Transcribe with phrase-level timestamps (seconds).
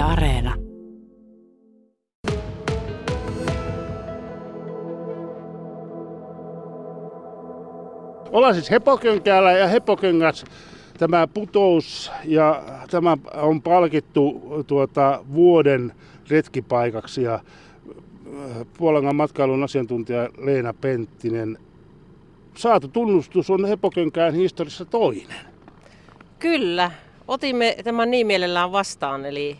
[0.00, 0.54] Yle Areena.
[8.32, 10.44] Ollaan siis Hepokönkäällä ja Hepoköngäs
[10.98, 15.92] tämä putous ja tämä on palkittu tuota, vuoden
[16.30, 17.42] retkipaikaksi ja äh,
[18.78, 21.58] Puolangan matkailun asiantuntija Leena Penttinen.
[22.56, 25.40] Saatu tunnustus on Hepokönkään historiassa toinen.
[26.38, 26.90] Kyllä,
[27.28, 29.58] otimme tämän niin mielellään vastaan, eli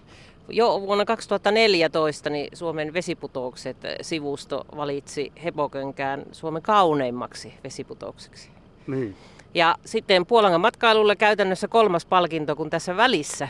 [0.51, 8.51] jo vuonna 2014 niin Suomen vesiputoukset sivusto valitsi Hepokönkään Suomen kauneimmaksi vesiputoukseksi.
[8.87, 9.17] Niin.
[9.55, 13.49] Ja sitten Puolangan matkailulle käytännössä kolmas palkinto, kun tässä välissä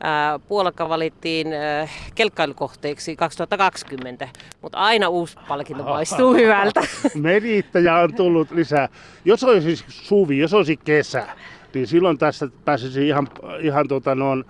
[0.00, 4.28] ää, Puolakka valittiin ää, kelkkailukohteeksi 2020,
[4.62, 6.80] mutta aina uusi palkinto maistuu hyvältä.
[7.14, 8.88] Merittäjä on tullut lisää.
[9.24, 11.26] Jos olisi suvi, jos olisi kesä,
[11.74, 13.28] niin silloin tässä pääsisi ihan,
[13.60, 14.44] ihan tota noin,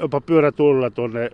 [0.00, 1.30] jopa pyörätulla tuonne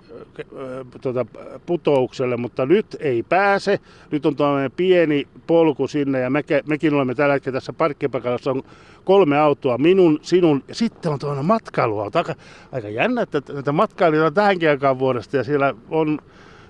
[1.00, 1.26] tuota,
[1.66, 3.80] putoukselle, mutta nyt ei pääse.
[4.10, 8.62] Nyt on tuollainen pieni polku sinne ja meke, mekin olemme tällä hetkellä tässä parkkipaikalla, on
[9.04, 12.18] kolme autoa, minun, sinun ja sitten on tuollainen matkailuauto.
[12.18, 12.34] Aika,
[12.72, 16.18] aika jännä, että näitä matkailijoita on tähänkin aikaan vuodesta ja siellä on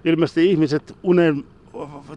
[0.05, 1.44] ilmeisesti ihmiset unen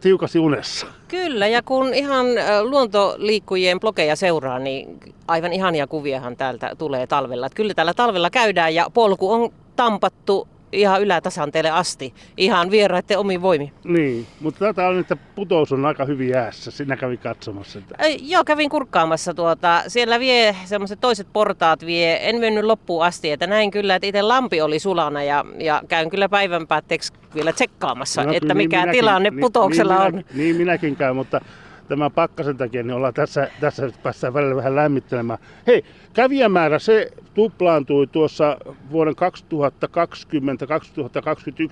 [0.01, 0.87] tiukasti unessa.
[1.07, 2.25] Kyllä, ja kun ihan
[2.63, 7.45] luontoliikkujien blogeja seuraa, niin aivan ihania kuviahan täältä tulee talvella.
[7.45, 13.41] Että kyllä täällä talvella käydään ja polku on tampattu ihan ylätasanteelle asti, ihan vieraiden omiin
[13.41, 13.73] voimi.
[13.83, 16.71] Niin, mutta tätä on, että putous on aika hyvin jäässä.
[16.71, 17.95] Sinä kävi katsomassa sitä.
[17.99, 19.83] Ei, joo, kävin kurkkaamassa tuota.
[19.87, 22.29] Siellä vie semmoiset toiset portaat vie.
[22.29, 26.09] En mennyt loppuun asti, että näin kyllä, että itse lampi oli sulana ja, ja käyn
[26.09, 30.13] kyllä päivän päätteeksi vielä tsekkaamassa, no, että niin mikä minäkin, tilanne niin, putouksella niin, on.
[30.13, 31.41] Minä, niin minäkin käyn, mutta
[31.89, 35.39] tämän pakkasen takia, niin ollaan tässä, tässä päästään välillä vähän lämmittelemään.
[35.67, 38.57] Hei, kävijämäärä se tuplaantui tuossa
[38.91, 39.13] vuoden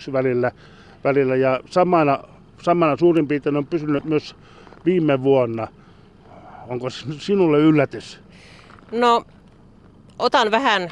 [0.10, 0.52] 2020-2021 välillä,
[1.04, 2.20] välillä ja samana,
[2.64, 4.36] samana suurin piirtein on pysynyt myös
[4.86, 5.68] viime vuonna.
[6.68, 6.90] Onko
[7.20, 8.20] sinulle yllätys?
[8.92, 9.24] No,
[10.20, 10.90] otan vähän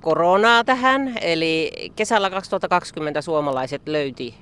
[0.00, 4.34] koronaa tähän, eli kesällä 2020 suomalaiset löyti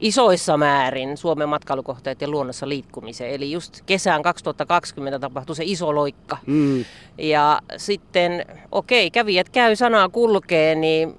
[0.00, 3.34] isoissa määrin Suomen matkailukohteet ja luonnossa liikkumiseen.
[3.34, 6.36] Eli just kesään 2020 tapahtui se iso loikka.
[6.46, 6.84] Mm.
[7.18, 11.18] Ja sitten, okei, kävijät käy, sanaa kulkee, niin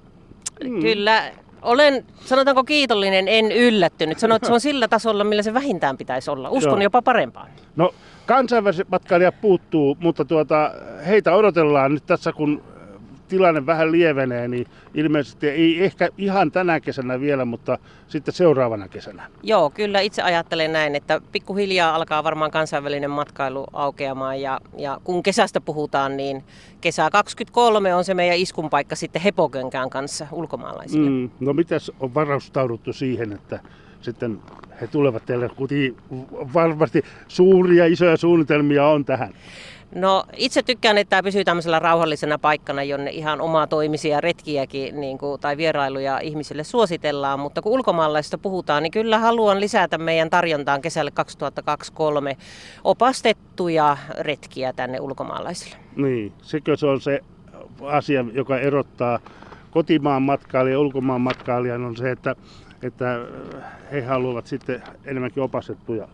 [0.64, 0.80] mm.
[0.80, 1.32] kyllä
[1.62, 4.18] olen, sanotaanko kiitollinen, en yllättynyt.
[4.18, 6.50] Sanoit, että se on sillä tasolla, millä se vähintään pitäisi olla.
[6.50, 6.82] Uskon Joo.
[6.82, 7.50] jopa parempaan.
[7.76, 7.94] No,
[8.26, 10.70] kansainväliset matkailijat puuttuu, mutta tuota,
[11.06, 12.62] heitä odotellaan nyt tässä, kun
[13.32, 17.78] tilanne vähän lievenee, niin ilmeisesti ei ehkä ihan tänä kesänä vielä, mutta
[18.08, 19.22] sitten seuraavana kesänä.
[19.42, 25.22] Joo, kyllä itse ajattelen näin, että pikkuhiljaa alkaa varmaan kansainvälinen matkailu aukeamaan ja, ja kun
[25.22, 26.44] kesästä puhutaan, niin
[26.80, 31.10] kesä 23 on se meidän iskun paikka sitten Hepokönkään kanssa ulkomaalaisille.
[31.10, 33.60] Mm, no mitäs on varastauduttu siihen, että
[34.00, 34.38] sitten
[34.80, 35.96] he tulevat teille, kuti
[36.54, 39.34] varmasti suuria isoja suunnitelmia on tähän.
[39.94, 45.18] No itse tykkään, että tämä pysyy tämmöisellä rauhallisena paikkana, jonne ihan omaa toimisia retkiäkin niin
[45.18, 47.40] kuin, tai vierailuja ihmisille suositellaan.
[47.40, 52.36] Mutta kun ulkomaalaisista puhutaan, niin kyllä haluan lisätä meidän tarjontaan kesälle 2023
[52.84, 55.76] opastettuja retkiä tänne ulkomaalaisille.
[55.96, 57.20] Niin, sekö se on se
[57.82, 59.18] asia, joka erottaa
[59.70, 62.36] kotimaan matkailijan ja ulkomaan matkailijan on se, että,
[62.82, 63.18] että
[63.92, 66.08] he haluavat sitten enemmänkin opastettuja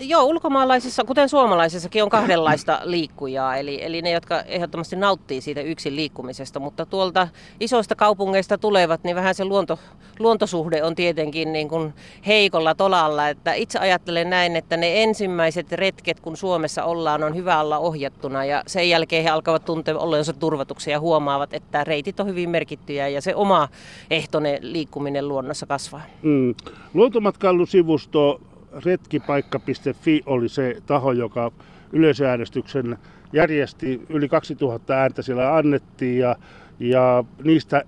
[0.00, 5.96] Joo, ulkomaalaisissa, kuten suomalaisissakin, on kahdenlaista liikkujaa, eli, eli ne, jotka ehdottomasti nauttii siitä yksin
[5.96, 7.28] liikkumisesta, mutta tuolta
[7.60, 9.78] isoista kaupungeista tulevat, niin vähän se luonto,
[10.18, 11.94] luontosuhde on tietenkin niin kuin
[12.26, 17.60] heikolla tolalla, että itse ajattelen näin, että ne ensimmäiset retket, kun Suomessa ollaan, on hyvä
[17.60, 22.26] olla ohjattuna ja sen jälkeen he alkavat tuntea olleensa turvatuksia ja huomaavat, että reitit on
[22.26, 23.68] hyvin merkittyjä ja se oma
[24.10, 26.02] ehtoinen liikkuminen luonnossa kasvaa.
[26.22, 26.54] Mm.
[26.94, 28.40] Luontomatkailusivusto
[28.84, 31.52] retkipaikka.fi oli se taho, joka
[31.92, 32.98] yleisöäänestyksen
[33.32, 34.00] järjesti.
[34.08, 36.36] Yli 2000 ääntä siellä annettiin ja,
[36.80, 37.82] ja niistä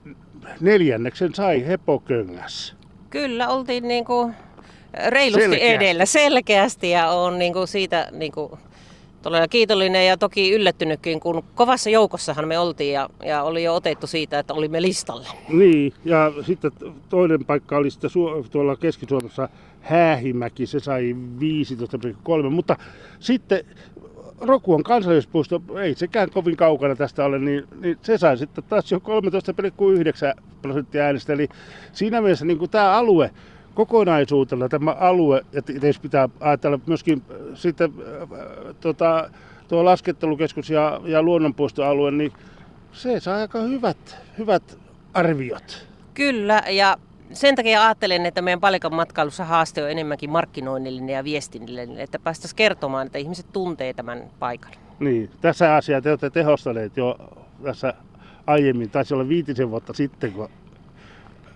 [0.61, 2.77] neljänneksen sai Hepoköngäs.
[3.11, 4.35] Kyllä, oltiin niin kuin
[5.09, 5.67] reilusti selkeästi.
[5.67, 8.53] edellä selkeästi ja on niin kuin siitä niin kuin
[9.23, 14.06] todella kiitollinen ja toki yllättynytkin, kun kovassa joukossahan me oltiin ja, ja oli jo otettu
[14.06, 15.29] siitä, että olimme listalle.
[15.49, 16.71] Niin, ja sitten
[17.09, 18.11] toinen paikka oli sitten
[18.50, 19.49] tuolla Keski-Suomessa
[19.87, 21.17] Häähimäki, se sai
[22.44, 22.77] 15,3, mutta
[23.21, 23.65] sitten
[24.41, 28.99] Rokuon kansallispuisto, ei sekään kovin kaukana tästä ole, niin, niin se sai sitten taas jo
[28.99, 31.33] 13,9 prosenttia äänestä.
[31.33, 31.49] Eli
[31.93, 33.31] siinä mielessä niin kuin tämä alue
[33.75, 37.23] kokonaisuutella, tämä alue, ja tietysti pitää ajatella myöskin
[37.55, 37.93] sitten
[38.81, 39.31] tota,
[39.69, 42.32] tuo laskettelukeskus ja, ja luonnonpuistoalue, niin
[42.93, 44.79] se saa aika hyvät, hyvät
[45.15, 45.87] arviot.
[46.15, 46.97] Kyllä, ja
[47.32, 52.56] sen takia ajattelen, että meidän palikan matkailussa haaste on enemmänkin markkinoinnillinen ja viestinnillinen, että päästäisiin
[52.56, 54.73] kertomaan, että ihmiset tuntee tämän paikan.
[54.99, 57.19] Niin, tässä asiaa te olette tehostaneet jo
[57.62, 57.94] tässä
[58.46, 60.49] aiemmin, taisi olla viitisen vuotta sitten, kun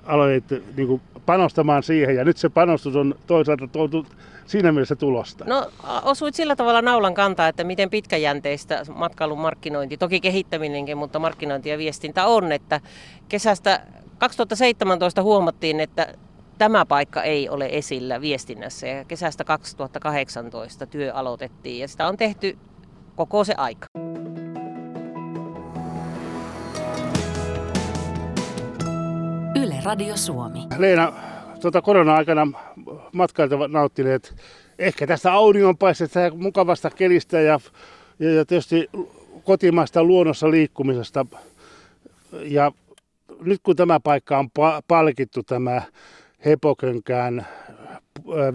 [0.06, 4.06] aloitte niin kuin panostamaan siihen, ja nyt se panostus on toisaalta tuotu
[4.46, 5.44] siinä mielessä tulosta.
[5.44, 5.70] No
[6.02, 11.78] osuit sillä tavalla naulan kantaa, että miten pitkäjänteistä matkailun markkinointi, toki kehittäminenkin, mutta markkinointi ja
[11.78, 12.80] viestintä on, että
[13.28, 13.80] kesästä
[14.20, 16.14] 2017 huomattiin, että
[16.58, 22.58] tämä paikka ei ole esillä viestinnässä ja kesästä 2018 työ aloitettiin ja sitä on tehty
[23.16, 23.86] koko se aika.
[29.62, 30.58] Yle Radio Suomi.
[30.78, 31.12] Leena,
[31.60, 32.46] tuota korona-aikana
[33.12, 34.36] matkailijat ovat nauttineet
[34.78, 37.60] ehkä tästä auringonpaisteesta ja mukavasta kelistä ja,
[38.18, 38.90] ja, ja tietysti
[39.44, 41.26] kotimaista luonnossa liikkumisesta.
[42.32, 42.72] Ja
[43.40, 45.82] nyt kun tämä paikka on pa- palkittu, tämä
[46.44, 47.46] Hepokönkään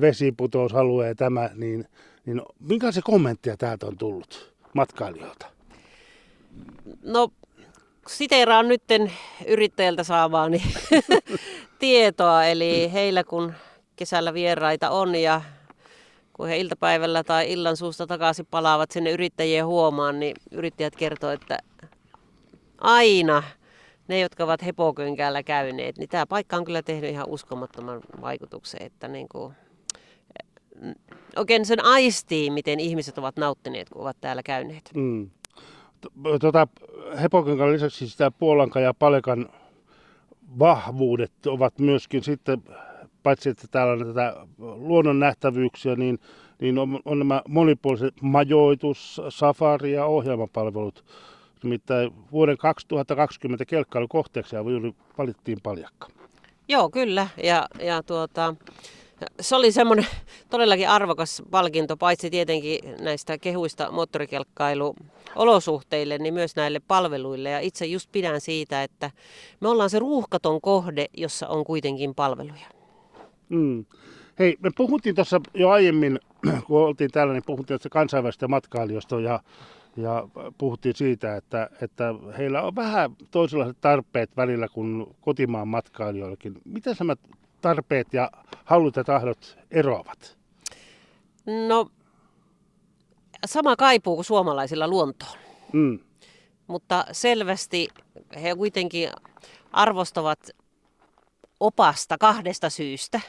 [0.02, 1.88] vesiputousalue ja tämä, niin,
[2.26, 5.46] niin minkälaisia kommentteja täältä on tullut matkailijoilta?
[7.04, 7.30] No
[8.08, 9.12] siteeraan nytten
[9.48, 10.62] yrittäjältä saamaani
[11.80, 13.54] tietoa, eli heillä kun
[13.96, 15.42] kesällä vieraita on ja
[16.34, 21.60] kun he iltapäivällä tai illan suusta takaisin palaavat sinne yrittäjien huomaan, niin yrittäjät kertoo, että
[22.82, 23.44] aina
[24.08, 29.08] ne, jotka ovat hepokönkällä käyneet, niin tämä paikka on kyllä tehnyt ihan uskomattoman vaikutuksen, että
[29.08, 29.54] niin kuin,
[31.36, 34.92] oikein sen aistii, miten ihmiset ovat nauttineet, kun ovat täällä käyneet.
[34.96, 35.30] Mm.
[36.42, 36.68] Tuota,
[37.22, 39.50] hepokönkan lisäksi sitä Puolankan ja Palekan
[40.60, 42.64] vahvuudet ovat myöskin sitten,
[43.24, 46.20] paitsi että täällä on tätä luonnon nähtävyyksiä, niin,
[46.62, 51.06] niin on, on nämä monipuoliset majoitus, safari ja ohjelmapalvelut
[51.66, 56.08] Nimittäin vuoden 2020 kelkkailukohteeksi juuri valittiin paljakka.
[56.68, 57.28] Joo, kyllä.
[57.44, 58.56] Ja, ja tuota,
[59.42, 60.06] se oli semmoinen
[60.50, 67.50] todellakin arvokas palkinto, paitsi tietenkin näistä kehuista moottorikelkkailuolosuhteille, niin myös näille palveluille.
[67.50, 69.12] Ja itse just pidän siitä, että
[69.60, 72.68] me ollaan se ruuhkaton kohde, jossa on kuitenkin palveluja.
[73.50, 73.86] Mm.
[74.40, 76.20] Hei, me puhuttiin tuossa jo aiemmin,
[76.68, 79.40] kun oltiin täällä, niin puhuttiin kansainvälistä matkailijoista ja
[79.98, 80.28] ja
[80.58, 82.04] puhuttiin siitä, että, että
[82.38, 86.62] heillä on vähän toisenlaiset tarpeet välillä kuin kotimaan matkailijoillakin.
[86.66, 87.16] Miten nämä
[87.62, 88.32] tarpeet ja
[88.66, 90.38] halut ja tahdot eroavat?
[91.68, 91.90] No,
[93.46, 95.38] sama kaipuu kuin suomalaisilla luontoon.
[95.74, 96.00] Mm.
[96.68, 97.88] Mutta selvästi
[98.44, 99.10] he kuitenkin
[99.72, 100.40] arvostavat
[101.60, 103.20] opasta kahdesta syystä.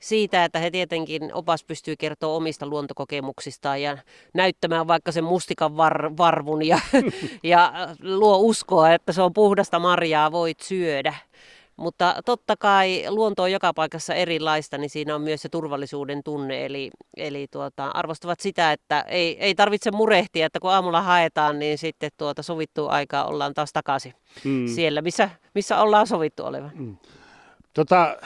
[0.00, 3.98] Siitä, että he tietenkin opas pystyy kertoa omista luontokokemuksistaan ja
[4.34, 6.78] näyttämään vaikka sen mustikan var, varvun ja,
[7.42, 11.14] ja luo uskoa, että se on puhdasta marjaa, voit syödä.
[11.76, 16.66] Mutta totta kai luonto on joka paikassa erilaista, niin siinä on myös se turvallisuuden tunne.
[16.66, 21.78] Eli, eli tuota, arvostavat sitä, että ei, ei tarvitse murehtia, että kun aamulla haetaan, niin
[21.78, 24.14] sitten tuota sovittua aikaa ollaan taas takaisin
[24.44, 24.66] mm.
[24.66, 26.72] siellä, missä, missä ollaan sovittu olevan.
[26.74, 26.96] Mm.
[27.76, 28.16] Tota,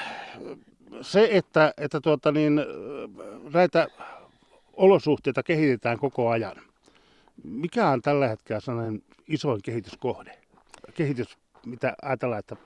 [1.02, 2.60] se, että, että tuota niin,
[3.52, 3.88] näitä
[4.76, 6.56] olosuhteita kehitetään koko ajan.
[7.44, 10.38] Mikä on tällä hetkellä sellainen isoin kehityskohde?
[10.94, 12.56] Kehitys, mitä ajatellaan, että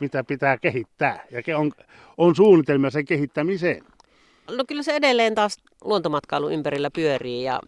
[0.00, 1.72] mitä pitää kehittää ja on,
[2.18, 3.84] on suunnitelmia sen kehittämiseen?
[4.56, 7.60] No kyllä se edelleen taas luontomatkailun ympärillä pyörii ja,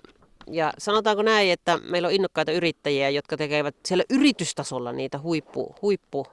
[0.50, 6.26] ja sanotaanko näin, että meillä on innokkaita yrittäjiä, jotka tekevät siellä yritystasolla niitä huippu, huippu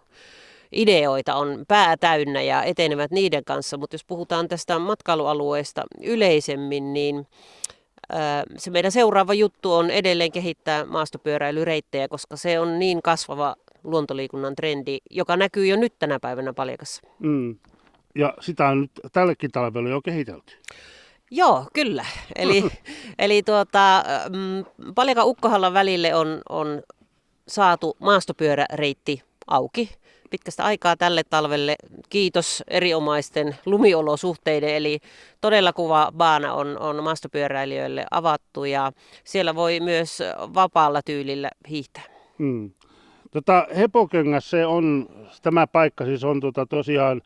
[0.76, 7.28] ideoita on pää täynnä ja etenevät niiden kanssa, mutta jos puhutaan tästä matkailualueesta yleisemmin, niin
[8.58, 14.98] se meidän seuraava juttu on edelleen kehittää maastopyöräilyreittejä, koska se on niin kasvava luontoliikunnan trendi,
[15.12, 17.02] joka näkyy jo nyt tänä päivänä Paljakassa.
[17.20, 17.58] Mm.
[18.16, 20.54] Ja sitä on nyt tällekin talvelle jo kehitelty.
[21.32, 22.06] Joo, kyllä.
[22.36, 22.64] Eli,
[23.20, 26.82] eli tuota, mm, Paljakan Ukkohallan välille on, on
[27.48, 29.90] saatu maastopyöräreitti auki
[30.30, 31.76] pitkästä aikaa tälle talvelle.
[32.10, 35.00] Kiitos erinomaisten lumiolosuhteiden, eli
[35.42, 38.92] todella kuva baana on, on maastopyöräilijöille avattu ja
[39.24, 40.20] siellä voi myös
[40.54, 42.04] vapaalla tyylillä hiihtää.
[42.40, 42.72] Hmm.
[43.32, 45.10] Tota, Hepokengäs se on,
[45.42, 47.22] tämä paikka siis on tota, tosiaan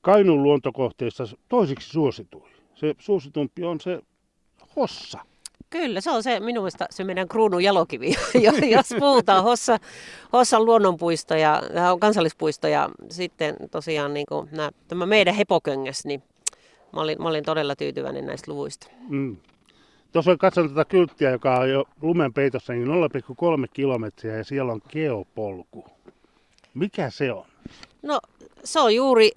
[0.00, 2.52] Kainun luontokohteista toisiksi suosituin.
[2.74, 4.00] Se suositumpi on se
[4.76, 5.18] Hossa.
[5.70, 8.14] Kyllä, se on se minun mielestä se meidän kruunun jalokivi,
[8.76, 9.78] jos puhutaan Hossa,
[10.32, 11.62] Hossan luonnonpuisto ja
[12.00, 16.22] kansallispuisto ja sitten tosiaan niin kuin nämä, tämä meidän hepoköngäs, niin
[16.92, 18.86] mä olin, mä olin todella tyytyväinen näistä luvuista.
[19.08, 19.36] Mm.
[20.12, 24.72] Tuossa on katsonut tätä kylttiä, joka on jo lumen peitossa, niin 0,3 kilometriä ja siellä
[24.72, 25.84] on geopolku.
[26.74, 27.44] Mikä se on?
[28.02, 28.20] No
[28.64, 29.30] se on juuri,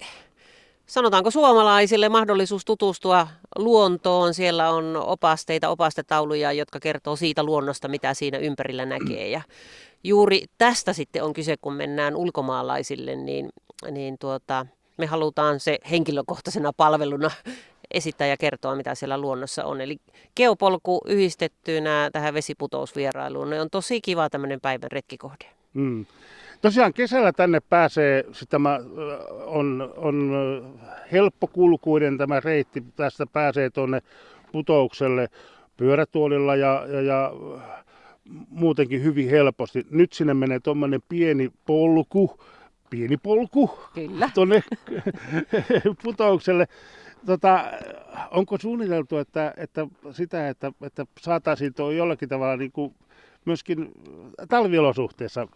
[0.86, 4.34] sanotaanko suomalaisille mahdollisuus tutustua luontoon.
[4.34, 9.28] Siellä on opasteita, opastetauluja, jotka kertoo siitä luonnosta, mitä siinä ympärillä näkee.
[9.28, 9.42] Ja
[10.04, 13.48] juuri tästä sitten on kyse, kun mennään ulkomaalaisille, niin,
[13.90, 14.66] niin tuota,
[14.96, 17.30] me halutaan se henkilökohtaisena palveluna
[17.94, 19.80] esittää ja kertoa, mitä siellä luonnossa on.
[19.80, 19.96] Eli
[20.36, 25.61] geopolku yhdistettynä tähän vesiputousvierailuun niin on tosi kiva tämmöinen päivän retkikohde.
[25.74, 26.06] Mm.
[26.60, 28.80] Tosiaan kesällä tänne pääsee, tämä
[29.46, 30.32] on, on
[31.12, 34.02] helppokulkuinen tämä reitti, tästä pääsee tuonne
[34.52, 35.28] putoukselle
[35.76, 37.32] pyörätuolilla ja, ja, ja
[38.48, 39.86] muutenkin hyvin helposti.
[39.90, 42.40] Nyt sinne menee tuommoinen pieni polku,
[42.90, 44.30] pieni polku Kyllä.
[44.34, 44.62] tuonne
[46.02, 46.66] putoukselle.
[47.26, 47.64] Tota,
[48.30, 52.94] onko suunniteltu, että, että sitä, että, että saataisiin tuo jollakin tavalla niin kuin
[53.44, 53.92] myöskin
[54.48, 55.48] talviolosuhteessa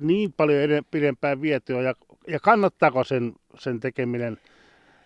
[0.00, 1.94] niin paljon pidempään vietyä ja,
[2.28, 4.38] ja kannattaako sen, sen tekeminen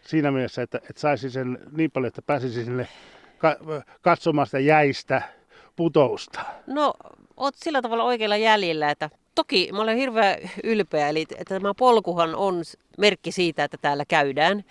[0.00, 2.88] siinä mielessä, että, että saisi sen niin paljon, että pääsisi sinne
[3.38, 3.56] ka,
[4.02, 5.22] katsomaan sitä jäistä
[5.76, 6.40] putousta?
[6.66, 6.94] No,
[7.36, 12.34] oot sillä tavalla oikealla jäljellä, että toki mä olen hirveän ylpeä, eli että tämä polkuhan
[12.34, 12.62] on
[12.98, 14.64] merkki siitä, että täällä käydään.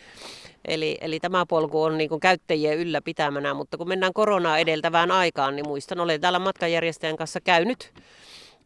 [0.66, 5.56] Eli, eli tämä polku on niin kuin käyttäjien ylläpitämänä, mutta kun mennään koronaa edeltävään aikaan,
[5.56, 7.94] niin muistan, olen täällä matkanjärjestäjän kanssa käynyt.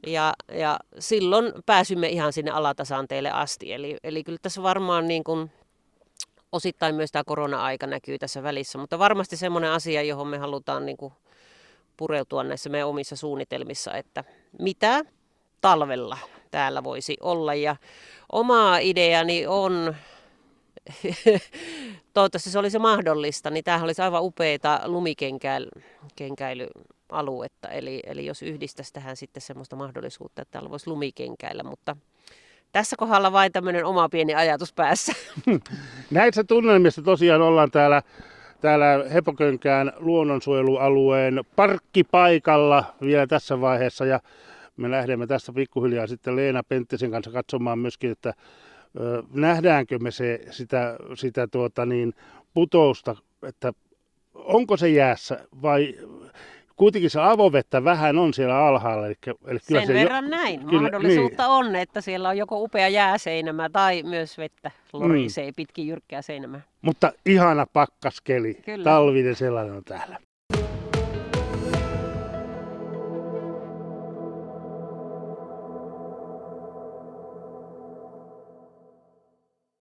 [0.08, 3.74] Ja, ja silloin pääsymme ihan sinne alatasanteelle asti.
[3.74, 5.52] Eli, eli kyllä tässä varmaan niin kuin
[6.52, 10.98] osittain myös tämä korona-aika näkyy tässä välissä, mutta varmasti semmoinen asia, johon me halutaan niin
[10.98, 11.14] kuin
[11.98, 14.24] pureutua näissä meidän omissa suunnitelmissa, että
[14.60, 15.02] mitä
[15.62, 16.18] talvella
[16.52, 17.54] täällä voisi olla.
[17.54, 17.76] Ja
[18.32, 19.96] oma ideani on,
[22.14, 27.70] toivottavasti se olisi mahdollista, niin tämähän olisi aivan upeita lumikenkäilyaluetta.
[27.70, 31.96] Eli, eli jos yhdistäisi tähän sitten semmoista mahdollisuutta, että täällä voisi lumikenkäillä, mutta
[32.72, 35.14] tässä kohdalla vain tämmöinen oma pieni ajatus päässä.
[36.12, 38.02] Näissä tunnelmissa tosiaan ollaan täällä,
[38.62, 44.06] täällä Hepokönkään luonnonsuojelualueen parkkipaikalla vielä tässä vaiheessa.
[44.06, 44.20] Ja
[44.78, 48.34] me lähdemme tässä pikkuhiljaa sitten Leena Penttisen kanssa katsomaan myöskin, että
[49.34, 52.14] nähdäänkö me se, sitä, sitä tuota niin,
[52.54, 53.74] putousta, että
[54.34, 55.96] onko se jäässä vai
[56.76, 59.08] kuitenkin se avovettä vähän on siellä alhaalla.
[59.08, 59.16] Eli,
[59.48, 60.66] eli kyllä Sen se verran jo, näin.
[60.66, 61.52] Kyllä, Mahdollisuutta niin.
[61.52, 65.56] on, että siellä on joko upea jääseinämä tai myös vettä lorisee mm.
[65.56, 66.62] pitkin jyrkkää seinämää.
[66.82, 68.84] Mutta ihana pakkaskeli, kyllä.
[68.84, 70.18] talvinen sellainen on täällä.